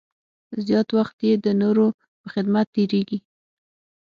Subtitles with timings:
[0.65, 1.87] زیات وخت یې د نورو
[2.21, 3.19] په خدمت کې تېرېږي.